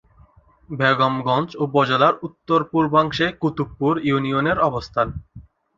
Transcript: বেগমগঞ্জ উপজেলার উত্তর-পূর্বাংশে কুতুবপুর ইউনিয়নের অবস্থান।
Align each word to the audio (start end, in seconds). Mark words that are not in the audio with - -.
বেগমগঞ্জ 0.69 1.49
উপজেলার 1.65 2.13
উত্তর-পূর্বাংশে 2.23 3.27
কুতুবপুর 3.41 3.93
ইউনিয়নের 4.03 4.57
অবস্থান। 4.61 5.07